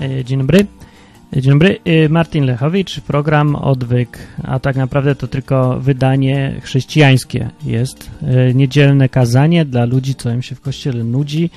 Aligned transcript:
E, 0.00 0.24
dzień 0.24 0.38
dobry. 0.38 0.66
E, 1.36 1.40
dzień 1.42 1.52
dobry. 1.52 1.78
E, 1.84 2.08
Martin 2.08 2.44
Lechowicz, 2.44 3.00
program 3.00 3.56
Odwyk, 3.56 4.18
a 4.42 4.58
tak 4.58 4.76
naprawdę 4.76 5.14
to 5.14 5.28
tylko 5.28 5.80
wydanie 5.80 6.60
chrześcijańskie 6.62 7.50
jest. 7.64 8.10
Niedzielne 8.54 9.08
kazanie 9.08 9.64
dla 9.64 9.84
ludzi, 9.84 10.14
co 10.14 10.30
im 10.30 10.42
się 10.42 10.54
w 10.54 10.60
kościele 10.60 11.04
nudzi, 11.04 11.50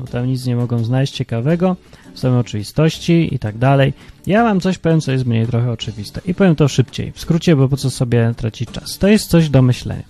bo 0.00 0.06
tam 0.06 0.26
nic 0.26 0.46
nie 0.46 0.56
mogą 0.56 0.84
znaleźć 0.84 1.14
ciekawego, 1.14 1.76
są 2.14 2.38
oczywistości 2.38 3.34
i 3.34 3.38
tak 3.38 3.58
dalej. 3.58 3.92
Ja 4.26 4.44
mam 4.44 4.60
coś 4.60 4.78
powiem, 4.78 5.00
co 5.00 5.12
jest 5.12 5.26
mniej 5.26 5.46
trochę 5.46 5.70
oczywiste 5.70 6.20
i 6.26 6.34
powiem 6.34 6.56
to 6.56 6.68
szybciej, 6.68 7.12
w 7.12 7.20
skrócie, 7.20 7.56
bo 7.56 7.68
po 7.68 7.76
co 7.76 7.90
sobie 7.90 8.34
tracić 8.36 8.70
czas. 8.70 8.98
To 8.98 9.08
jest 9.08 9.30
coś 9.30 9.48
do 9.48 9.62
myślenia. 9.62 10.04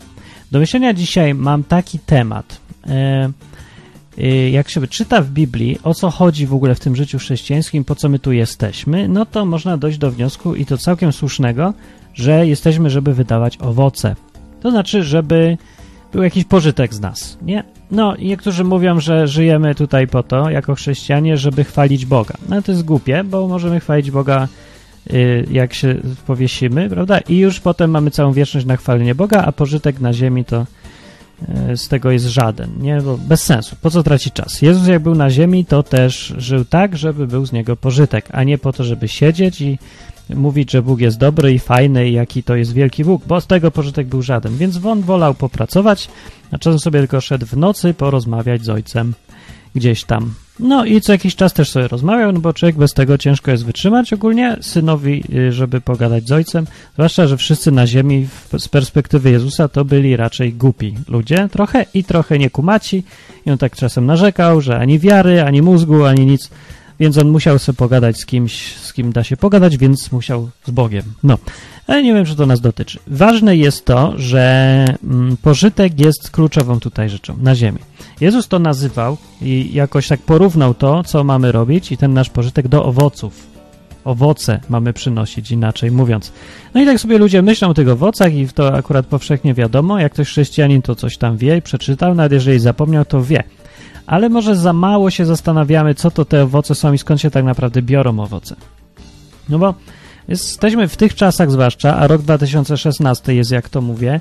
Do 0.50 0.58
myślenia 0.58 0.94
dzisiaj 0.94 1.34
mam 1.34 1.64
taki 1.64 1.98
temat. 1.98 2.60
E, 2.86 3.30
Y, 3.30 3.32
jak 4.50 4.68
się 4.68 4.86
czyta 4.86 5.20
w 5.22 5.30
Biblii, 5.30 5.78
o 5.82 5.94
co 5.94 6.10
chodzi 6.10 6.46
w 6.46 6.54
ogóle 6.54 6.74
w 6.74 6.80
tym 6.80 6.96
życiu 6.96 7.18
chrześcijańskim, 7.18 7.84
po 7.84 7.94
co 7.94 8.08
my 8.08 8.18
tu 8.18 8.32
jesteśmy, 8.32 9.08
no 9.08 9.26
to 9.26 9.44
można 9.44 9.76
dojść 9.76 9.98
do 9.98 10.10
wniosku 10.10 10.54
i 10.54 10.66
to 10.66 10.78
całkiem 10.78 11.12
słusznego, 11.12 11.74
że 12.14 12.46
jesteśmy, 12.46 12.90
żeby 12.90 13.14
wydawać 13.14 13.58
owoce. 13.60 14.16
To 14.60 14.70
znaczy, 14.70 15.02
żeby 15.02 15.56
był 16.12 16.22
jakiś 16.22 16.44
pożytek 16.44 16.94
z 16.94 17.00
nas, 17.00 17.38
nie? 17.42 17.64
No, 17.90 18.16
niektórzy 18.16 18.64
mówią, 18.64 19.00
że 19.00 19.28
żyjemy 19.28 19.74
tutaj 19.74 20.06
po 20.06 20.22
to, 20.22 20.50
jako 20.50 20.74
chrześcijanie, 20.74 21.36
żeby 21.36 21.64
chwalić 21.64 22.06
Boga. 22.06 22.34
No 22.48 22.62
to 22.62 22.72
jest 22.72 22.84
głupie, 22.84 23.24
bo 23.24 23.48
możemy 23.48 23.80
chwalić 23.80 24.10
Boga, 24.10 24.48
y, 25.10 25.46
jak 25.50 25.74
się 25.74 25.94
powiesimy, 26.26 26.90
prawda? 26.90 27.18
I 27.18 27.38
już 27.38 27.60
potem 27.60 27.90
mamy 27.90 28.10
całą 28.10 28.32
wieczność 28.32 28.66
na 28.66 28.76
chwalenie 28.76 29.14
Boga, 29.14 29.44
a 29.44 29.52
pożytek 29.52 30.00
na 30.00 30.12
ziemi 30.12 30.44
to 30.44 30.66
z 31.76 31.88
tego 31.88 32.10
jest 32.10 32.26
żaden, 32.26 32.70
nie? 32.80 33.00
Bo 33.00 33.18
bez 33.18 33.42
sensu. 33.42 33.76
Po 33.82 33.90
co 33.90 34.02
tracić 34.02 34.32
czas? 34.32 34.62
Jezus 34.62 34.88
jak 34.88 35.02
był 35.02 35.14
na 35.14 35.30
ziemi, 35.30 35.64
to 35.64 35.82
też 35.82 36.34
żył 36.38 36.64
tak, 36.64 36.96
żeby 36.96 37.26
był 37.26 37.46
z 37.46 37.52
niego 37.52 37.76
pożytek, 37.76 38.28
a 38.32 38.44
nie 38.44 38.58
po 38.58 38.72
to, 38.72 38.84
żeby 38.84 39.08
siedzieć 39.08 39.60
i 39.60 39.78
mówić, 40.34 40.70
że 40.70 40.82
Bóg 40.82 41.00
jest 41.00 41.18
dobry 41.18 41.52
i 41.52 41.58
fajny 41.58 42.08
i 42.08 42.12
jaki 42.12 42.42
to 42.42 42.56
jest 42.56 42.72
wielki 42.72 43.04
Bóg, 43.04 43.22
bo 43.26 43.40
z 43.40 43.46
tego 43.46 43.70
pożytek 43.70 44.06
był 44.06 44.22
żaden. 44.22 44.56
Więc 44.56 44.84
on 44.84 45.00
wolał 45.00 45.34
popracować, 45.34 46.08
a 46.50 46.58
czasem 46.58 46.78
sobie 46.78 47.00
tylko 47.00 47.20
szedł 47.20 47.46
w 47.46 47.56
nocy 47.56 47.94
porozmawiać 47.94 48.64
z 48.64 48.68
ojcem 48.68 49.14
gdzieś 49.74 50.04
tam. 50.04 50.34
No 50.60 50.84
i 50.84 51.00
co 51.00 51.12
jakiś 51.12 51.36
czas 51.36 51.52
też 51.52 51.70
sobie 51.70 51.88
rozmawiał, 51.88 52.32
no 52.32 52.40
bo 52.40 52.52
człowiek 52.52 52.76
bez 52.76 52.92
tego 52.92 53.18
ciężko 53.18 53.50
jest 53.50 53.64
wytrzymać. 53.64 54.12
Ogólnie 54.12 54.56
synowi, 54.60 55.24
y, 55.34 55.52
żeby 55.52 55.80
pogadać 55.80 56.28
z 56.28 56.32
ojcem, 56.32 56.66
zwłaszcza, 56.94 57.26
że 57.26 57.36
wszyscy 57.36 57.70
na 57.72 57.86
ziemi 57.86 58.28
z 58.58 58.68
perspektywy 58.68 59.30
Jezusa 59.30 59.68
to 59.68 59.84
byli 59.84 60.16
raczej 60.16 60.52
głupi 60.52 60.94
ludzie, 61.08 61.48
trochę 61.52 61.84
i 61.94 62.04
trochę 62.04 62.38
niekumaci. 62.38 63.02
I 63.46 63.50
on 63.50 63.58
tak 63.58 63.76
czasem 63.76 64.06
narzekał, 64.06 64.60
że 64.60 64.78
ani 64.78 64.98
wiary, 64.98 65.42
ani 65.42 65.62
mózgu, 65.62 66.04
ani 66.04 66.26
nic. 66.26 66.50
Więc 67.00 67.18
on 67.18 67.28
musiał 67.28 67.58
sobie 67.58 67.76
pogadać 67.76 68.20
z 68.20 68.26
kimś, 68.26 68.74
z 68.74 68.92
kim 68.92 69.12
da 69.12 69.24
się 69.24 69.36
pogadać, 69.36 69.76
więc 69.76 70.12
musiał 70.12 70.50
z 70.66 70.70
Bogiem. 70.70 71.02
No, 71.22 71.38
ale 71.86 72.02
nie 72.02 72.14
wiem, 72.14 72.24
czy 72.24 72.36
to 72.36 72.46
nas 72.46 72.60
dotyczy. 72.60 72.98
Ważne 73.06 73.56
jest 73.56 73.84
to, 73.84 74.14
że 74.16 74.84
mm, 75.04 75.36
pożytek 75.36 76.00
jest 76.00 76.30
kluczową 76.30 76.80
tutaj 76.80 77.08
rzeczą 77.08 77.36
na 77.40 77.54
ziemi. 77.54 77.78
Jezus 78.20 78.48
to 78.48 78.58
nazywał 78.58 79.16
i 79.42 79.70
jakoś 79.72 80.08
tak 80.08 80.20
porównał 80.20 80.74
to, 80.74 81.04
co 81.04 81.24
mamy 81.24 81.52
robić 81.52 81.92
i 81.92 81.96
ten 81.96 82.14
nasz 82.14 82.30
pożytek 82.30 82.68
do 82.68 82.84
owoców. 82.84 83.46
Owoce 84.04 84.60
mamy 84.68 84.92
przynosić, 84.92 85.50
inaczej 85.50 85.90
mówiąc. 85.90 86.32
No 86.74 86.82
i 86.82 86.86
tak 86.86 87.00
sobie 87.00 87.18
ludzie 87.18 87.42
myślą 87.42 87.68
o 87.68 87.74
tych 87.74 87.88
owocach 87.88 88.34
i 88.34 88.48
to 88.48 88.74
akurat 88.74 89.06
powszechnie 89.06 89.54
wiadomo. 89.54 89.98
Jak 89.98 90.12
ktoś 90.12 90.28
chrześcijanin 90.28 90.82
to 90.82 90.94
coś 90.94 91.16
tam 91.16 91.36
wie, 91.36 91.62
przeczytał, 91.62 92.14
nawet 92.14 92.32
jeżeli 92.32 92.60
zapomniał, 92.60 93.04
to 93.04 93.22
wie. 93.22 93.44
Ale 94.08 94.28
może 94.28 94.56
za 94.56 94.72
mało 94.72 95.10
się 95.10 95.26
zastanawiamy, 95.26 95.94
co 95.94 96.10
to 96.10 96.24
te 96.24 96.42
owoce 96.42 96.74
są 96.74 96.92
i 96.92 96.98
skąd 96.98 97.20
się 97.20 97.30
tak 97.30 97.44
naprawdę 97.44 97.82
biorą 97.82 98.20
owoce. 98.20 98.56
No 99.48 99.58
bo 99.58 99.74
jesteśmy 100.28 100.88
w 100.88 100.96
tych 100.96 101.14
czasach 101.14 101.50
zwłaszcza, 101.50 101.96
a 101.96 102.06
rok 102.06 102.22
2016 102.22 103.34
jest, 103.34 103.50
jak 103.50 103.68
to 103.68 103.80
mówię, 103.80 104.20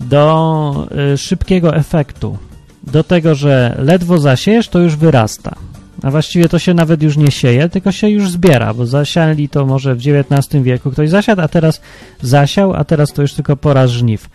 do 0.00 0.88
y, 1.14 1.18
szybkiego 1.18 1.76
efektu 1.76 2.38
do 2.82 3.04
tego, 3.04 3.34
że 3.34 3.76
ledwo 3.78 4.18
zasiejesz, 4.18 4.68
to 4.68 4.78
już 4.78 4.96
wyrasta. 4.96 5.54
A 6.02 6.10
właściwie 6.10 6.48
to 6.48 6.58
się 6.58 6.74
nawet 6.74 7.02
już 7.02 7.16
nie 7.16 7.30
sieje, 7.30 7.68
tylko 7.68 7.92
się 7.92 8.08
już 8.08 8.30
zbiera, 8.30 8.74
bo 8.74 8.86
zasiali 8.86 9.48
to 9.48 9.66
może 9.66 9.94
w 9.94 9.98
XIX 9.98 10.64
wieku 10.64 10.90
ktoś 10.90 11.10
zasiadł, 11.10 11.42
a 11.42 11.48
teraz 11.48 11.80
zasiał, 12.22 12.74
a 12.74 12.84
teraz 12.84 13.12
to 13.12 13.22
już 13.22 13.32
tylko 13.32 13.56
pora 13.56 13.86
żniw. 13.86 14.28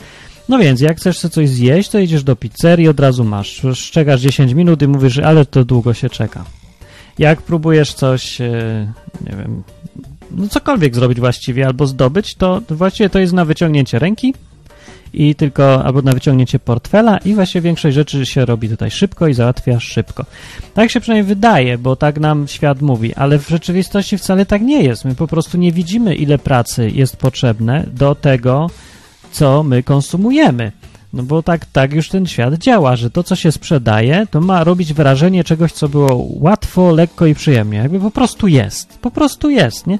No 0.49 0.59
więc, 0.59 0.81
jak 0.81 0.97
chcesz 0.97 1.19
coś 1.19 1.49
zjeść, 1.49 1.89
to 1.89 1.99
idziesz 1.99 2.23
do 2.23 2.35
pizzerii, 2.35 2.87
od 2.87 2.99
razu 2.99 3.23
masz. 3.23 3.61
Czekasz 3.91 4.21
10 4.21 4.53
minut 4.53 4.81
i 4.81 4.87
mówisz, 4.87 5.19
ale 5.19 5.45
to 5.45 5.65
długo 5.65 5.93
się 5.93 6.09
czeka. 6.09 6.45
Jak 7.19 7.41
próbujesz 7.41 7.93
coś, 7.93 8.41
e, 8.41 8.93
nie 9.21 9.35
wiem, 9.37 9.63
no 10.31 10.47
cokolwiek 10.47 10.95
zrobić 10.95 11.19
właściwie 11.19 11.65
albo 11.65 11.87
zdobyć, 11.87 12.35
to 12.35 12.61
właściwie 12.69 13.09
to 13.09 13.19
jest 13.19 13.33
na 13.33 13.45
wyciągnięcie 13.45 13.99
ręki, 13.99 14.33
i 15.13 15.35
tylko 15.35 15.85
albo 15.85 16.01
na 16.01 16.11
wyciągnięcie 16.11 16.59
portfela 16.59 17.17
i 17.17 17.33
właśnie 17.33 17.61
większość 17.61 17.95
rzeczy 17.95 18.25
się 18.25 18.45
robi 18.45 18.69
tutaj 18.69 18.91
szybko 18.91 19.27
i 19.27 19.33
załatwia 19.33 19.79
szybko. 19.79 20.25
Tak 20.73 20.91
się 20.91 20.99
przynajmniej 20.99 21.35
wydaje, 21.35 21.77
bo 21.77 21.95
tak 21.95 22.19
nam 22.19 22.47
świat 22.47 22.81
mówi, 22.81 23.15
ale 23.15 23.39
w 23.39 23.49
rzeczywistości 23.49 24.17
wcale 24.17 24.45
tak 24.45 24.61
nie 24.61 24.83
jest. 24.83 25.05
My 25.05 25.15
po 25.15 25.27
prostu 25.27 25.57
nie 25.57 25.71
widzimy, 25.71 26.15
ile 26.15 26.37
pracy 26.37 26.89
jest 26.89 27.17
potrzebne 27.17 27.85
do 27.93 28.15
tego, 28.15 28.69
co 29.33 29.63
my 29.63 29.83
konsumujemy. 29.83 30.71
No 31.13 31.23
bo 31.23 31.43
tak, 31.43 31.65
tak 31.65 31.93
już 31.93 32.09
ten 32.09 32.25
świat 32.25 32.53
działa, 32.53 32.95
że 32.95 33.09
to, 33.09 33.23
co 33.23 33.35
się 33.35 33.51
sprzedaje, 33.51 34.27
to 34.31 34.41
ma 34.41 34.63
robić 34.63 34.93
wrażenie 34.93 35.43
czegoś, 35.43 35.71
co 35.71 35.89
było 35.89 36.25
łatwo, 36.29 36.91
lekko 36.91 37.25
i 37.25 37.35
przyjemnie. 37.35 37.77
Jakby 37.77 37.99
po 37.99 38.11
prostu 38.11 38.47
jest. 38.47 38.99
Po 38.99 39.11
prostu 39.11 39.49
jest, 39.49 39.87
nie? 39.87 39.99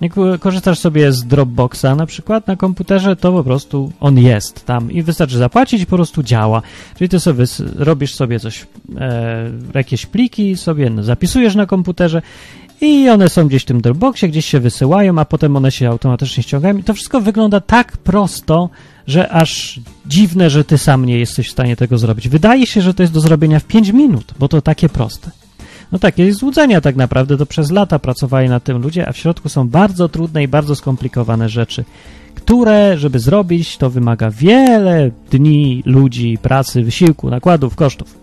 Jak 0.00 0.12
korzystasz 0.40 0.78
sobie 0.78 1.12
z 1.12 1.24
Dropboxa 1.24 1.94
na 1.96 2.06
przykład 2.06 2.46
na 2.46 2.56
komputerze, 2.56 3.16
to 3.16 3.32
po 3.32 3.44
prostu 3.44 3.92
on 4.00 4.18
jest 4.18 4.66
tam 4.66 4.92
i 4.92 5.02
wystarczy 5.02 5.38
zapłacić 5.38 5.82
i 5.82 5.86
po 5.86 5.96
prostu 5.96 6.22
działa. 6.22 6.62
Czyli 6.98 7.08
ty 7.08 7.20
sobie 7.20 7.44
robisz 7.76 8.14
sobie 8.14 8.40
coś, 8.40 8.66
e, 8.96 9.50
jakieś 9.74 10.06
pliki 10.06 10.56
sobie 10.56 10.90
zapisujesz 11.00 11.54
na 11.54 11.66
komputerze 11.66 12.22
i 12.80 13.08
one 13.08 13.28
są 13.28 13.48
gdzieś 13.48 13.62
w 13.62 13.66
tym 13.66 13.80
Dropboxie, 13.80 14.28
gdzieś 14.28 14.46
się 14.46 14.60
wysyłają, 14.60 15.18
a 15.18 15.24
potem 15.24 15.56
one 15.56 15.72
się 15.72 15.88
automatycznie 15.88 16.42
ściągają. 16.42 16.76
I 16.76 16.82
to 16.82 16.94
wszystko 16.94 17.20
wygląda 17.20 17.60
tak 17.60 17.96
prosto, 17.96 18.70
że 19.06 19.28
aż 19.28 19.80
dziwne, 20.06 20.50
że 20.50 20.64
ty 20.64 20.78
sam 20.78 21.04
nie 21.04 21.18
jesteś 21.18 21.48
w 21.48 21.52
stanie 21.52 21.76
tego 21.76 21.98
zrobić. 21.98 22.28
Wydaje 22.28 22.66
się, 22.66 22.82
że 22.82 22.94
to 22.94 23.02
jest 23.02 23.12
do 23.12 23.20
zrobienia 23.20 23.60
w 23.60 23.64
5 23.64 23.88
minut, 23.88 24.34
bo 24.38 24.48
to 24.48 24.62
takie 24.62 24.88
proste. 24.88 25.30
No 25.92 25.98
takie 25.98 26.32
złudzenia 26.32 26.80
tak 26.80 26.96
naprawdę, 26.96 27.36
to 27.36 27.46
przez 27.46 27.70
lata 27.70 27.98
pracowali 27.98 28.48
na 28.48 28.60
tym 28.60 28.82
ludzie, 28.82 29.08
a 29.08 29.12
w 29.12 29.16
środku 29.16 29.48
są 29.48 29.68
bardzo 29.68 30.08
trudne 30.08 30.42
i 30.42 30.48
bardzo 30.48 30.74
skomplikowane 30.74 31.48
rzeczy, 31.48 31.84
które, 32.34 32.98
żeby 32.98 33.18
zrobić, 33.18 33.76
to 33.76 33.90
wymaga 33.90 34.30
wiele 34.30 35.10
dni, 35.30 35.82
ludzi, 35.86 36.38
pracy, 36.42 36.82
wysiłku, 36.82 37.30
nakładów, 37.30 37.74
kosztów. 37.74 38.18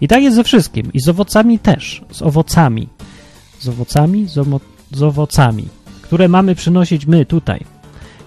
I 0.00 0.08
tak 0.08 0.22
jest 0.22 0.36
ze 0.36 0.44
wszystkim. 0.44 0.92
I 0.94 1.00
z 1.00 1.08
owocami 1.08 1.58
też. 1.58 2.02
Z 2.10 2.22
owocami. 2.22 2.88
Z 3.60 3.68
owocami? 3.68 4.28
Z, 4.28 4.48
z 4.92 5.02
owocami, 5.02 5.68
które 6.02 6.28
mamy 6.28 6.54
przynosić 6.54 7.06
my 7.06 7.26
tutaj. 7.26 7.64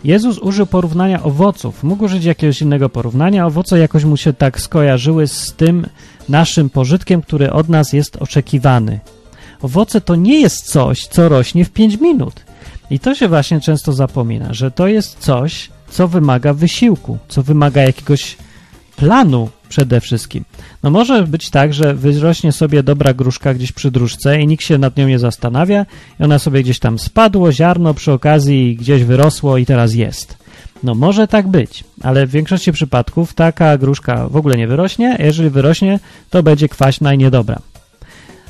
Jezus 0.04 0.38
użył 0.38 0.66
porównania 0.66 1.24
owoców. 1.24 1.84
Mógł 1.84 2.04
użyć 2.04 2.24
jakiegoś 2.24 2.62
innego 2.62 2.90
porównania. 2.90 3.46
Owoce 3.46 3.80
jakoś 3.80 4.04
mu 4.04 4.18
się 4.18 4.34
tak 4.34 4.62
skojarzyły 4.62 5.28
z 5.28 5.54
tym 5.54 5.86
naszym 6.30 6.70
pożytkiem, 6.70 7.22
który 7.22 7.52
od 7.52 7.70
nas 7.70 7.94
jest 7.94 8.16
oczekiwany. 8.16 9.00
Owoce 9.62 10.02
to 10.02 10.16
nie 10.16 10.42
jest 10.42 10.66
coś, 10.66 11.08
co 11.08 11.30
rośnie 11.30 11.66
w 11.66 11.72
5 11.72 12.00
minut. 12.00 12.46
I 12.90 13.00
to 13.00 13.16
się 13.16 13.28
właśnie 13.28 13.62
często 13.62 13.94
zapomina, 13.94 14.54
że 14.54 14.72
to 14.72 14.88
jest 14.88 15.20
coś, 15.20 15.70
co 15.90 16.08
wymaga 16.08 16.54
wysiłku, 16.54 17.18
co 17.28 17.44
wymaga 17.44 17.82
jakiegoś 17.82 18.38
planu 18.96 19.50
przede 19.72 20.02
wszystkim. 20.02 20.44
No 20.84 20.90
może 20.90 21.24
być 21.28 21.50
tak, 21.50 21.74
że 21.74 21.94
wyrośnie 21.94 22.52
sobie 22.52 22.84
dobra 22.84 23.14
gruszka 23.14 23.54
gdzieś 23.54 23.72
przy 23.72 23.92
dróżce 23.92 24.42
i 24.42 24.48
nikt 24.48 24.64
się 24.64 24.78
nad 24.78 24.98
nią 24.98 25.08
nie 25.08 25.20
zastanawia 25.20 25.86
i 26.20 26.24
ona 26.24 26.40
sobie 26.40 26.64
gdzieś 26.64 26.80
tam 26.80 27.00
spadło, 27.00 27.52
ziarno 27.52 27.94
przy 27.94 28.12
okazji 28.12 28.76
gdzieś 28.76 29.04
wyrosło 29.04 29.58
i 29.58 29.66
teraz 29.66 29.94
jest. 29.94 30.38
No 30.84 30.96
może 30.96 31.28
tak 31.28 31.48
być, 31.48 31.84
ale 32.02 32.28
w 32.28 32.32
większości 32.32 32.72
przypadków 32.72 33.34
taka 33.34 33.78
gruszka 33.78 34.28
w 34.28 34.36
ogóle 34.36 34.58
nie 34.58 34.68
wyrośnie, 34.68 35.18
a 35.20 35.24
jeżeli 35.24 35.50
wyrośnie, 35.50 36.00
to 36.30 36.44
będzie 36.44 36.70
kwaśna 36.70 37.14
i 37.14 37.18
niedobra. 37.18 37.60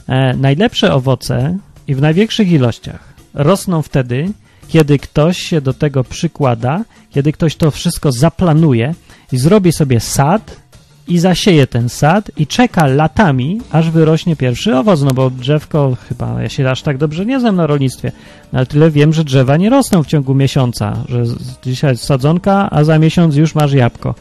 E, 0.07 0.34
najlepsze 0.38 0.94
owoce 0.94 1.57
i 1.88 1.95
w 1.95 2.01
największych 2.01 2.51
ilościach 2.51 3.13
rosną 3.34 3.81
wtedy, 3.81 4.31
kiedy 4.68 5.00
ktoś 5.00 5.38
się 5.38 5.62
do 5.62 5.74
tego 5.74 6.04
przykłada, 6.04 6.84
kiedy 7.10 7.31
ktoś 7.31 7.56
to 7.56 7.72
wszystko 7.72 8.12
zaplanuje 8.12 8.95
i 9.31 9.38
zrobi 9.38 9.72
sobie 9.72 10.00
sad 10.00 10.61
i 11.12 11.19
zasieje 11.19 11.68
ten 11.68 11.90
sad 11.90 12.31
i 12.38 12.48
czeka 12.48 12.86
latami, 12.88 13.62
aż 13.72 13.90
wyrośnie 13.90 14.36
pierwszy 14.36 14.78
owoc, 14.78 15.02
no 15.02 15.12
bo 15.13 15.30
drzewko, 15.30 15.98
chyba 16.10 16.42
ja 16.42 16.50
się 16.50 16.69
aż 16.69 16.81
tak 16.81 16.98
dobrze 16.98 17.25
nie 17.25 17.40
znam 17.40 17.56
na 17.56 17.68
rolnictwie, 17.68 18.12
no 18.54 18.60
ale 18.60 18.66
tyle 18.66 18.92
wiem, 18.92 19.13
że 19.13 19.24
drzewa 19.24 19.58
nie 19.58 19.69
rosną 19.69 20.04
w 20.04 20.08
ciągu 20.08 20.34
miesiąca, 20.34 20.98
że 21.10 21.24
dzisiaj 21.63 21.98
sadzonka, 21.98 22.69
a 22.72 22.84
za 22.84 23.00
miesiąc 23.00 23.36
już 23.36 23.56
masz 23.56 23.74
jabłko. 23.74 24.16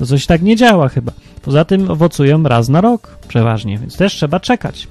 No 0.00 0.06
coś 0.06 0.26
tak 0.26 0.42
nie 0.42 0.56
działa 0.56 0.88
chyba. 0.88 1.12
Poza 1.42 1.64
tym 1.64 1.90
owocują 1.90 2.42
raz 2.42 2.68
na 2.68 2.80
rok 2.80 3.18
przeważnie, 3.28 3.78
więc 3.78 3.96
też 3.96 4.14
trzeba 4.14 4.40
czekać. 4.40 4.88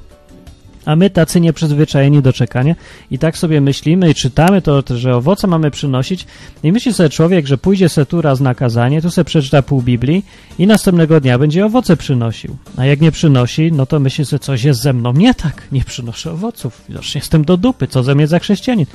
A 0.89 0.95
my 0.95 1.09
tacy 1.09 1.41
nieprzyzwyczajeni 1.41 2.21
do 2.21 2.33
czekania. 2.33 2.75
I 3.12 3.19
tak 3.19 3.38
sobie 3.38 3.62
myślimy 3.62 4.09
i 4.09 4.15
czytamy 4.15 4.62
to, 4.62 4.83
że 4.89 5.15
owoce 5.15 5.47
mamy 5.47 5.71
przynosić. 5.71 6.25
I 6.63 6.71
myśli 6.71 6.94
sobie 6.94 7.09
człowiek, 7.09 7.47
że 7.47 7.57
pójdzie 7.57 7.89
se 7.89 8.06
tu 8.06 8.21
raz 8.21 8.39
na 8.39 8.56
kazanie, 8.56 9.01
tu 9.01 9.12
se 9.12 9.25
przeczyta 9.25 9.62
pół 9.62 9.81
Biblii 9.81 10.25
i 10.59 10.68
następnego 10.68 11.21
dnia 11.21 11.39
będzie 11.39 11.65
owoce 11.65 11.97
przynosił. 11.97 12.57
A 12.77 12.86
jak 12.86 13.01
nie 13.01 13.12
przynosi, 13.12 13.71
no 13.71 13.86
to 13.86 14.00
myśli 14.00 14.25
sobie, 14.25 14.39
coś 14.39 14.63
jest 14.63 14.81
ze 14.81 14.94
mną 14.94 15.13
nie 15.13 15.33
tak, 15.33 15.68
nie 15.71 15.83
przynoszę 15.83 16.31
owoców, 16.31 16.81
widocznie 16.89 17.19
jestem 17.19 17.45
do 17.45 17.57
dupy, 17.57 17.88
co 17.88 18.03
ze 18.03 18.15
mnie 18.15 18.27
za 18.27 18.39
chrześcijanin. 18.39 18.85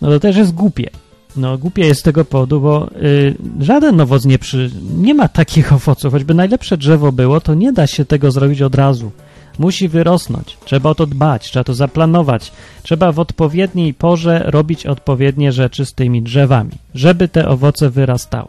No 0.00 0.08
to 0.08 0.20
też 0.20 0.36
jest 0.36 0.54
głupie. 0.54 0.90
No 1.36 1.58
głupie 1.58 1.82
jest 1.82 2.00
z 2.00 2.02
tego 2.02 2.24
powodu, 2.24 2.60
bo 2.60 2.90
y, 3.02 3.34
żaden 3.60 4.00
owoc 4.00 4.24
nie 4.24 4.38
przy... 4.38 4.70
nie 4.96 5.14
ma 5.14 5.28
takich 5.28 5.72
owoców, 5.72 6.12
choćby 6.12 6.34
najlepsze 6.34 6.76
drzewo 6.76 7.12
było, 7.12 7.40
to 7.40 7.54
nie 7.54 7.72
da 7.72 7.86
się 7.86 8.04
tego 8.04 8.30
zrobić 8.30 8.62
od 8.62 8.74
razu 8.74 9.10
musi 9.58 9.88
wyrosnąć. 9.88 10.56
Trzeba 10.64 10.90
o 10.90 10.94
to 10.94 11.06
dbać, 11.06 11.50
trzeba 11.50 11.64
to 11.64 11.74
zaplanować. 11.74 12.52
Trzeba 12.82 13.12
w 13.12 13.18
odpowiedniej 13.18 13.94
porze 13.94 14.42
robić 14.46 14.86
odpowiednie 14.86 15.52
rzeczy 15.52 15.86
z 15.86 15.94
tymi 15.94 16.22
drzewami, 16.22 16.70
żeby 16.94 17.28
te 17.28 17.48
owoce 17.48 17.90
wyrastały. 17.90 18.48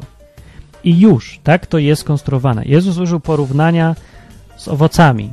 I 0.84 1.00
już, 1.00 1.40
tak 1.44 1.68
to 1.68 1.78
jest 1.78 2.04
konstruowane. 2.04 2.66
Jezus 2.66 2.98
użył 2.98 3.20
porównania 3.20 3.96
z 4.58 4.68
owocami. 4.68 5.30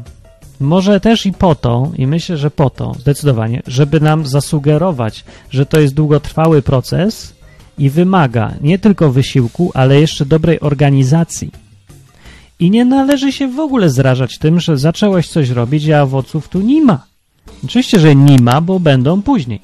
Może 0.61 1.01
też 1.01 1.27
i 1.27 1.33
po 1.33 1.55
to, 1.55 1.91
i 1.97 2.07
myślę, 2.07 2.37
że 2.37 2.51
po 2.51 2.71
to, 2.71 2.95
zdecydowanie, 2.99 3.63
żeby 3.67 4.01
nam 4.01 4.27
zasugerować, 4.27 5.25
że 5.51 5.67
to 5.67 5.81
jest 5.81 5.95
długotrwały 5.95 6.63
proces 6.63 7.35
i 7.79 7.91
wymaga 7.91 8.55
nie 8.61 8.79
tylko 8.79 9.13
wysiłku, 9.13 9.71
ale 9.75 10.01
jeszcze 10.01 10.27
dobrej 10.27 10.61
organizacji 10.61 11.66
i 12.59 12.71
nie 12.71 12.85
należy 12.85 13.33
się 13.33 13.49
w 13.49 13.61
ogóle 13.61 13.91
zrażać 13.91 14.39
tym, 14.39 14.61
że 14.61 14.79
zacząłeś 14.79 15.29
coś 15.29 15.51
robić, 15.51 15.91
a 15.91 16.03
owoców 16.03 16.49
tu 16.49 16.61
nie 16.61 16.83
ma. 16.83 17.07
Oczywiście, 17.65 18.01
że 18.01 18.17
nie 18.17 18.39
ma, 18.39 18.61
bo 18.61 18.81
będą 18.81 19.23
później. 19.23 19.61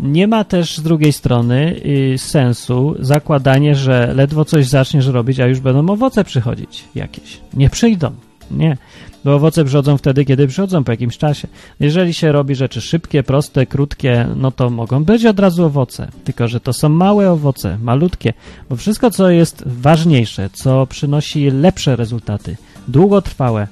Nie 0.00 0.28
ma 0.28 0.44
też 0.44 0.76
z 0.76 0.82
drugiej 0.82 1.12
strony 1.12 1.80
y, 1.86 2.18
sensu 2.18 2.94
zakładanie, 2.98 3.74
że 3.74 4.12
ledwo 4.14 4.44
coś 4.44 4.66
zaczniesz 4.66 5.06
robić, 5.06 5.40
a 5.40 5.46
już 5.46 5.60
będą 5.60 5.92
owoce 5.92 6.24
przychodzić 6.24 6.84
jakieś. 6.94 7.40
Nie 7.54 7.70
przyjdą. 7.70 8.10
Nie 8.50 8.76
bo 9.24 9.34
owoce 9.34 9.64
przychodzą 9.64 9.96
wtedy, 9.96 10.24
kiedy 10.24 10.46
przychodzą 10.46 10.84
po 10.84 10.92
jakimś 10.92 11.18
czasie. 11.18 11.48
Jeżeli 11.80 12.14
się 12.14 12.32
robi 12.32 12.54
rzeczy 12.54 12.80
szybkie, 12.80 13.22
proste, 13.22 13.66
krótkie, 13.66 14.28
no 14.36 14.50
to 14.50 14.70
mogą 14.70 15.04
być 15.04 15.26
od 15.26 15.40
razu 15.40 15.64
owoce, 15.64 16.08
tylko 16.24 16.48
że 16.48 16.60
to 16.60 16.72
są 16.72 16.88
małe 16.88 17.30
owoce, 17.30 17.78
malutkie, 17.82 18.32
bo 18.70 18.76
wszystko, 18.76 19.10
co 19.10 19.30
jest 19.30 19.62
ważniejsze, 19.66 20.50
co 20.52 20.86
przynosi 20.86 21.50
lepsze 21.50 21.96
rezultaty, 21.96 22.56
długotrwałe, 22.88 23.66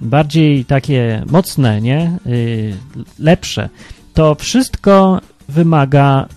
bardziej 0.00 0.64
takie 0.64 1.24
mocne, 1.30 1.80
nie? 1.80 2.18
Yy, 2.26 2.74
lepsze, 3.18 3.68
to 4.14 4.34
wszystko 4.34 5.20
wymaga 5.48 6.28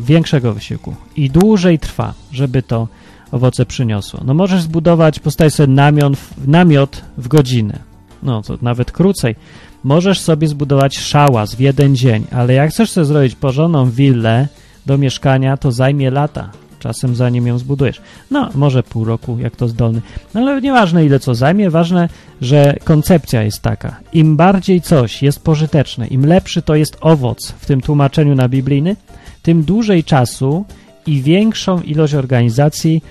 większego 0.00 0.52
wysiłku 0.54 0.94
i 1.16 1.30
dłużej 1.30 1.78
trwa, 1.78 2.14
żeby 2.32 2.62
to 2.62 2.88
owoce 3.32 3.66
przyniosło. 3.66 4.20
No 4.24 4.34
możesz 4.34 4.62
zbudować, 4.62 5.18
postawić 5.20 5.54
sobie 5.54 5.72
namiot, 5.72 6.12
namiot 6.46 7.02
w 7.18 7.28
godzinę, 7.28 7.78
no 8.22 8.42
to 8.42 8.58
nawet 8.62 8.92
krócej. 8.92 9.36
Możesz 9.84 10.20
sobie 10.20 10.48
zbudować 10.48 10.98
szałas 10.98 11.54
w 11.54 11.60
jeden 11.60 11.96
dzień, 11.96 12.24
ale 12.30 12.54
jak 12.54 12.70
chcesz 12.70 12.90
sobie 12.90 13.04
zrobić 13.04 13.34
porządną 13.34 13.90
willę 13.90 14.48
do 14.86 14.98
mieszkania, 14.98 15.56
to 15.56 15.72
zajmie 15.72 16.10
lata. 16.10 16.50
Czasem 16.78 17.16
zanim 17.16 17.46
ją 17.46 17.58
zbudujesz. 17.58 18.00
No, 18.30 18.50
może 18.54 18.82
pół 18.82 19.04
roku, 19.04 19.38
jak 19.38 19.56
to 19.56 19.68
zdolny. 19.68 20.02
No, 20.34 20.40
ale 20.40 20.60
nieważne 20.60 21.04
ile 21.04 21.20
co 21.20 21.34
zajmie, 21.34 21.70
ważne, 21.70 22.08
że 22.40 22.76
koncepcja 22.84 23.42
jest 23.42 23.62
taka. 23.62 23.96
Im 24.12 24.36
bardziej 24.36 24.80
coś 24.80 25.22
jest 25.22 25.44
pożyteczne, 25.44 26.06
im 26.06 26.26
lepszy 26.26 26.62
to 26.62 26.74
jest 26.74 26.96
owoc 27.00 27.52
w 27.58 27.66
tym 27.66 27.80
tłumaczeniu 27.80 28.34
na 28.34 28.48
biblijny, 28.48 28.96
tym 29.42 29.62
dłużej 29.62 30.04
czasu 30.04 30.64
i 31.06 31.22
większą 31.22 31.80
ilość 31.80 32.14
organizacji 32.14 33.02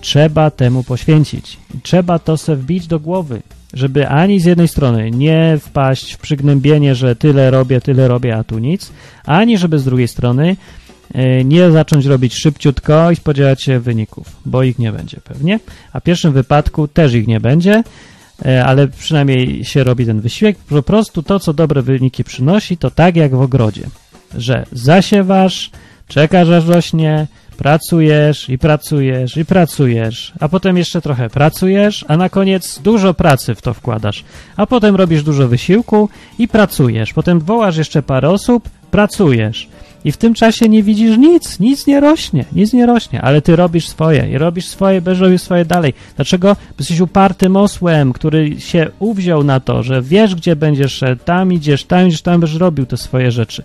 trzeba 0.00 0.50
temu 0.50 0.84
poświęcić. 0.84 1.56
Trzeba 1.82 2.18
to 2.18 2.36
se 2.36 2.56
wbić 2.56 2.86
do 2.86 3.00
głowy, 3.00 3.42
żeby 3.74 4.08
ani 4.08 4.40
z 4.40 4.44
jednej 4.44 4.68
strony 4.68 5.10
nie 5.10 5.58
wpaść 5.60 6.12
w 6.12 6.18
przygnębienie, 6.18 6.94
że 6.94 7.16
tyle 7.16 7.50
robię, 7.50 7.80
tyle 7.80 8.08
robię, 8.08 8.36
a 8.36 8.44
tu 8.44 8.58
nic, 8.58 8.92
ani 9.24 9.58
żeby 9.58 9.78
z 9.78 9.84
drugiej 9.84 10.08
strony 10.08 10.56
e, 11.14 11.44
nie 11.44 11.70
zacząć 11.70 12.06
robić 12.06 12.34
szybciutko 12.34 13.10
i 13.10 13.16
spodziewać 13.16 13.62
się 13.62 13.80
wyników, 13.80 14.36
bo 14.46 14.62
ich 14.62 14.78
nie 14.78 14.92
będzie 14.92 15.20
pewnie, 15.24 15.60
a 15.92 16.00
w 16.00 16.02
pierwszym 16.02 16.32
wypadku 16.32 16.88
też 16.88 17.14
ich 17.14 17.26
nie 17.26 17.40
będzie, 17.40 17.82
e, 18.44 18.64
ale 18.64 18.88
przynajmniej 18.88 19.64
się 19.64 19.84
robi 19.84 20.06
ten 20.06 20.20
wysiłek. 20.20 20.58
Po 20.58 20.82
prostu 20.82 21.22
to, 21.22 21.40
co 21.40 21.52
dobre 21.52 21.82
wyniki 21.82 22.24
przynosi, 22.24 22.76
to 22.76 22.90
tak 22.90 23.16
jak 23.16 23.36
w 23.36 23.40
ogrodzie, 23.40 23.82
że 24.36 24.66
zasiewasz, 24.72 25.70
czekasz 26.08 26.48
aż 26.48 26.66
rośnie, 26.66 27.26
Pracujesz 27.58 28.48
i 28.48 28.58
pracujesz 28.58 29.36
i 29.36 29.44
pracujesz, 29.44 30.32
a 30.40 30.48
potem 30.48 30.76
jeszcze 30.76 31.00
trochę 31.00 31.30
pracujesz, 31.30 32.04
a 32.08 32.16
na 32.16 32.28
koniec 32.28 32.78
dużo 32.78 33.14
pracy 33.14 33.54
w 33.54 33.62
to 33.62 33.74
wkładasz, 33.74 34.24
a 34.56 34.66
potem 34.66 34.96
robisz 34.96 35.22
dużo 35.22 35.48
wysiłku 35.48 36.08
i 36.38 36.48
pracujesz, 36.48 37.12
potem 37.12 37.40
wołasz 37.40 37.76
jeszcze 37.76 38.02
parę 38.02 38.30
osób, 38.30 38.68
pracujesz 38.90 39.68
i 40.04 40.12
w 40.12 40.16
tym 40.16 40.34
czasie 40.34 40.68
nie 40.68 40.82
widzisz 40.82 41.16
nic, 41.16 41.60
nic 41.60 41.86
nie 41.86 42.00
rośnie, 42.00 42.44
nic 42.52 42.72
nie 42.72 42.86
rośnie, 42.86 43.22
ale 43.22 43.42
ty 43.42 43.56
robisz 43.56 43.88
swoje 43.88 44.30
i 44.30 44.38
robisz 44.38 44.66
swoje, 44.66 45.00
będziesz 45.00 45.22
robił 45.22 45.38
swoje 45.38 45.64
dalej. 45.64 45.94
Dlaczego? 46.16 46.48
Bo 46.54 46.74
jesteś 46.78 47.00
upartym 47.00 47.56
osłem, 47.56 48.12
który 48.12 48.60
się 48.60 48.90
uwziął 48.98 49.44
na 49.44 49.60
to, 49.60 49.82
że 49.82 50.02
wiesz, 50.02 50.34
gdzie 50.34 50.56
będziesz 50.56 51.04
tam 51.24 51.52
idziesz, 51.52 51.84
tam 51.84 52.06
idziesz, 52.06 52.22
tam 52.22 52.40
będziesz 52.40 52.60
robił 52.60 52.86
te 52.86 52.96
swoje 52.96 53.30
rzeczy 53.30 53.62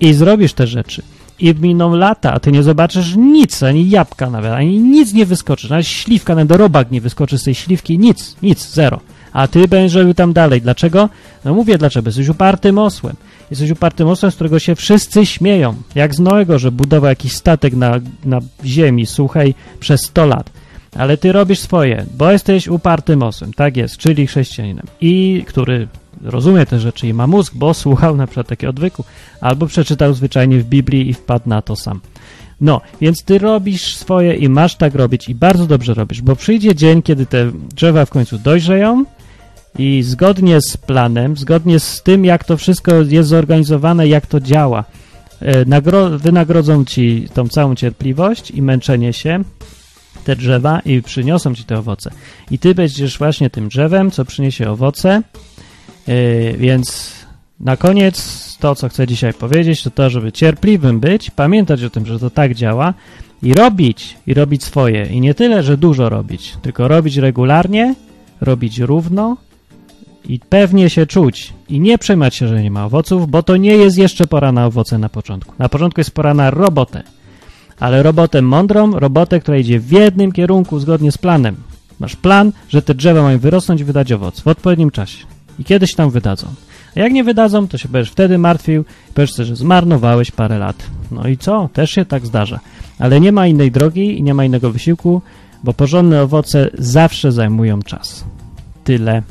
i 0.00 0.12
zrobisz 0.12 0.52
te 0.52 0.66
rzeczy 0.66 1.02
i 1.38 1.54
miną 1.54 1.96
lata, 1.96 2.32
a 2.32 2.40
ty 2.40 2.52
nie 2.52 2.62
zobaczysz 2.62 3.16
nic, 3.16 3.62
ani 3.62 3.90
jabłka 3.90 4.30
nawet, 4.30 4.52
ani 4.52 4.78
nic 4.78 5.12
nie 5.12 5.26
wyskoczy, 5.26 5.70
nawet 5.70 5.86
śliwka, 5.86 6.34
nawet 6.34 6.58
robak 6.58 6.90
nie 6.90 7.00
wyskoczy 7.00 7.38
z 7.38 7.42
tej 7.42 7.54
śliwki, 7.54 7.98
nic, 7.98 8.36
nic, 8.42 8.70
zero. 8.70 9.00
A 9.32 9.48
ty 9.48 9.68
będziesz 9.68 9.94
robił 9.94 10.14
tam 10.14 10.32
dalej. 10.32 10.60
Dlaczego? 10.60 11.08
No 11.44 11.54
mówię 11.54 11.78
dlaczego, 11.78 12.08
jesteś 12.08 12.28
upartym 12.28 12.78
osłem. 12.78 13.16
Jesteś 13.50 13.70
upartym 13.70 14.08
osłem, 14.08 14.32
z 14.32 14.34
którego 14.34 14.58
się 14.58 14.74
wszyscy 14.74 15.26
śmieją. 15.26 15.74
Jak 15.94 16.14
z 16.14 16.18
Noego, 16.18 16.58
że 16.58 16.72
budował 16.72 17.08
jakiś 17.08 17.32
statek 17.32 17.74
na, 17.74 18.00
na 18.24 18.40
ziemi 18.64 19.06
suchej 19.06 19.54
przez 19.80 20.00
100 20.04 20.26
lat. 20.26 20.50
Ale 20.96 21.16
ty 21.16 21.32
robisz 21.32 21.58
swoje, 21.58 22.06
bo 22.16 22.30
jesteś 22.30 22.68
upartym 22.68 23.22
osłem, 23.22 23.52
tak 23.52 23.76
jest, 23.76 23.96
czyli 23.96 24.26
chrześcijaninem. 24.26 24.86
I 25.00 25.44
który 25.46 25.88
rozumie 26.22 26.66
te 26.66 26.80
rzeczy 26.80 27.08
i 27.08 27.14
ma 27.14 27.26
mózg, 27.26 27.54
bo 27.54 27.74
słuchał 27.74 28.16
na 28.16 28.26
przykład 28.26 28.46
takiego 28.46 28.70
odwyku, 28.70 29.04
albo 29.40 29.66
przeczytał 29.66 30.14
zwyczajnie 30.14 30.58
w 30.58 30.64
Biblii 30.64 31.10
i 31.10 31.14
wpadł 31.14 31.48
na 31.48 31.62
to 31.62 31.76
sam. 31.76 32.00
No, 32.60 32.80
więc 33.00 33.22
ty 33.22 33.38
robisz 33.38 33.96
swoje 33.96 34.34
i 34.34 34.48
masz 34.48 34.76
tak 34.76 34.94
robić 34.94 35.28
i 35.28 35.34
bardzo 35.34 35.66
dobrze 35.66 35.94
robisz, 35.94 36.22
bo 36.22 36.36
przyjdzie 36.36 36.74
dzień, 36.74 37.02
kiedy 37.02 37.26
te 37.26 37.52
drzewa 37.74 38.04
w 38.04 38.10
końcu 38.10 38.38
dojrzeją 38.38 39.04
i 39.78 40.02
zgodnie 40.02 40.60
z 40.60 40.76
planem, 40.76 41.36
zgodnie 41.36 41.80
z 41.80 42.02
tym, 42.02 42.24
jak 42.24 42.44
to 42.44 42.56
wszystko 42.56 42.94
jest 42.94 43.28
zorganizowane, 43.28 44.08
jak 44.08 44.26
to 44.26 44.40
działa, 44.40 44.84
e, 45.40 46.18
wynagrodzą 46.18 46.84
ci 46.84 47.28
tą 47.34 47.48
całą 47.48 47.74
cierpliwość 47.74 48.50
i 48.50 48.62
męczenie 48.62 49.12
się, 49.12 49.44
te 50.24 50.36
drzewa 50.36 50.80
i 50.80 51.02
przyniosą 51.02 51.54
ci 51.54 51.64
te 51.64 51.78
owoce. 51.78 52.10
I 52.50 52.58
ty 52.58 52.74
będziesz 52.74 53.18
właśnie 53.18 53.50
tym 53.50 53.68
drzewem, 53.68 54.10
co 54.10 54.24
przyniesie 54.24 54.70
owoce, 54.70 55.22
Yy, 56.08 56.56
więc 56.58 57.12
na 57.60 57.76
koniec 57.76 58.38
to, 58.60 58.74
co 58.74 58.88
chcę 58.88 59.06
dzisiaj 59.06 59.34
powiedzieć, 59.34 59.82
to 59.82 59.90
to, 59.90 60.10
żeby 60.10 60.32
cierpliwym 60.32 61.00
być, 61.00 61.30
pamiętać 61.30 61.84
o 61.84 61.90
tym, 61.90 62.06
że 62.06 62.18
to 62.18 62.30
tak 62.30 62.54
działa 62.54 62.94
i 63.42 63.54
robić, 63.54 64.16
i 64.26 64.34
robić 64.34 64.64
swoje. 64.64 65.06
I 65.06 65.20
nie 65.20 65.34
tyle, 65.34 65.62
że 65.62 65.76
dużo 65.76 66.08
robić, 66.08 66.56
tylko 66.62 66.88
robić 66.88 67.16
regularnie, 67.16 67.94
robić 68.40 68.78
równo 68.78 69.36
i 70.28 70.38
pewnie 70.38 70.90
się 70.90 71.06
czuć. 71.06 71.52
I 71.68 71.80
nie 71.80 71.98
przejmować 71.98 72.34
się, 72.34 72.48
że 72.48 72.62
nie 72.62 72.70
ma 72.70 72.84
owoców, 72.84 73.30
bo 73.30 73.42
to 73.42 73.56
nie 73.56 73.76
jest 73.76 73.98
jeszcze 73.98 74.26
pora 74.26 74.52
na 74.52 74.66
owoce 74.66 74.98
na 74.98 75.08
początku. 75.08 75.54
Na 75.58 75.68
początku 75.68 76.00
jest 76.00 76.10
pora 76.10 76.34
na 76.34 76.50
robotę. 76.50 77.02
Ale 77.80 78.02
robotę 78.02 78.42
mądrą, 78.42 78.98
robotę, 78.98 79.40
która 79.40 79.58
idzie 79.58 79.80
w 79.80 79.92
jednym 79.92 80.32
kierunku, 80.32 80.78
zgodnie 80.78 81.12
z 81.12 81.18
planem. 81.18 81.56
Masz 82.00 82.16
plan, 82.16 82.52
że 82.68 82.82
te 82.82 82.94
drzewa 82.94 83.22
mają 83.22 83.38
wyrosnąć 83.38 83.80
i 83.80 83.84
wydać 83.84 84.12
owoc 84.12 84.40
w 84.40 84.48
odpowiednim 84.48 84.90
czasie 84.90 85.37
i 85.58 85.64
kiedyś 85.64 85.94
tam 85.94 86.10
wydadzą. 86.10 86.46
A 86.96 87.00
jak 87.00 87.12
nie 87.12 87.24
wydadzą, 87.24 87.68
to 87.68 87.78
się 87.78 87.88
będziesz 87.88 88.12
wtedy 88.12 88.38
martwił 88.38 88.84
i 89.10 89.12
powiesz 89.14 89.36
że 89.36 89.56
zmarnowałeś 89.56 90.30
parę 90.30 90.58
lat. 90.58 90.86
No 91.10 91.28
i 91.28 91.36
co? 91.36 91.68
Też 91.72 91.90
się 91.90 92.04
tak 92.04 92.26
zdarza. 92.26 92.60
Ale 92.98 93.20
nie 93.20 93.32
ma 93.32 93.46
innej 93.46 93.70
drogi 93.70 94.18
i 94.18 94.22
nie 94.22 94.34
ma 94.34 94.44
innego 94.44 94.70
wysiłku, 94.70 95.22
bo 95.64 95.72
porządne 95.72 96.22
owoce 96.22 96.70
zawsze 96.74 97.32
zajmują 97.32 97.82
czas. 97.82 98.24
Tyle. 98.84 99.22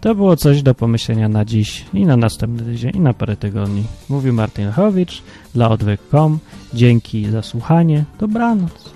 To 0.00 0.14
było 0.14 0.36
coś 0.36 0.62
do 0.62 0.74
pomyślenia 0.74 1.28
na 1.28 1.44
dziś 1.44 1.84
i 1.94 2.06
na 2.06 2.16
następny 2.16 2.64
tydzień 2.64 2.92
i 2.94 3.00
na 3.00 3.14
parę 3.14 3.36
tygodni. 3.36 3.84
Mówił 4.08 4.32
Martin 4.32 4.66
Lechowicz 4.66 5.22
dla 5.54 5.70
odwyk.com. 5.70 6.38
Dzięki 6.74 7.30
za 7.30 7.42
słuchanie. 7.42 8.04
Dobranoc. 8.20 8.93